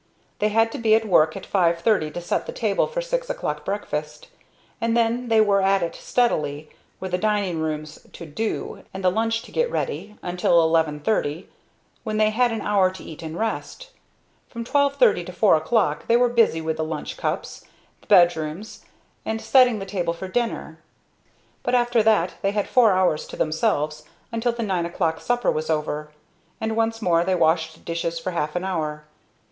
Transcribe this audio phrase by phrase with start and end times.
[0.39, 3.63] They had to be at work at 5:30 to set the table for six o'clock
[3.63, 4.29] breakfast,
[4.81, 9.11] and then they were at it steadily, with the dining rooms to "do," and the
[9.11, 11.45] lunch to get ready, until 11:30,
[12.03, 13.91] when they had an hour to eat and rest.
[14.49, 17.65] From 12:30 to 4 o'clock they were busy with the lunch cups,
[18.01, 18.83] the bed rooms,
[19.23, 20.79] and setting the table for dinner;
[21.61, 25.69] but after that they had four hours to themselves, until the nine o'clock supper was
[25.69, 26.09] over,
[26.59, 29.03] and once more they washed dishes for half an hour.